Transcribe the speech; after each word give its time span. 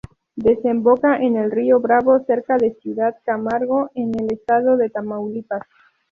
Desemboca 0.35 1.17
en 1.17 1.37
el 1.37 1.51
río 1.51 1.79
Bravo, 1.79 2.17
cerca 2.25 2.57
de 2.57 2.73
Ciudad 2.73 3.17
Camargo, 3.23 3.91
en 3.93 4.09
el 4.19 4.33
estado 4.33 4.75
de 4.75 4.89
Tamaulipas. 4.89 5.61